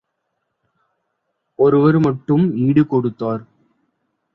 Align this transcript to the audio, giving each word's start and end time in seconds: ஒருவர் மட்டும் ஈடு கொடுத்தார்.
ஒருவர் 1.59 1.99
மட்டும் 1.99 2.45
ஈடு 2.57 2.87
கொடுத்தார். 2.87 3.43